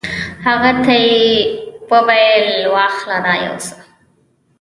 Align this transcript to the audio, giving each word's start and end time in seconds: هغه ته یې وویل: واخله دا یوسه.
هغه 0.45 0.71
ته 0.83 0.95
یې 1.05 1.21
وویل: 1.91 2.49
واخله 2.73 3.17
دا 3.25 3.33
یوسه. 3.45 3.75